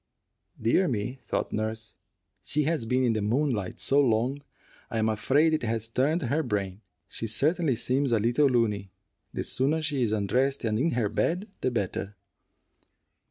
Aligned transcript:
"Dear 0.59 0.87
me," 0.87 1.19
thought 1.21 1.53
nurse, 1.53 1.93
"she 2.41 2.63
has 2.63 2.85
been 2.85 3.03
in 3.03 3.13
the 3.13 3.21
moonlight 3.21 3.77
so 3.77 4.01
long 4.01 4.39
I 4.89 4.97
am 4.97 5.07
afraid 5.09 5.53
it 5.53 5.61
has 5.61 5.87
turned 5.87 6.23
her 6.23 6.41
brain. 6.41 6.81
She 7.07 7.27
certainly 7.27 7.75
seems 7.75 8.11
a 8.11 8.17
little 8.17 8.47
looney. 8.47 8.89
The 9.31 9.43
sooner 9.43 9.79
she 9.79 10.01
is 10.01 10.11
undressed 10.11 10.63
and 10.65 10.79
in 10.79 10.93
her 10.93 11.07
bed, 11.07 11.49
the 11.61 11.69
better." 11.69 12.15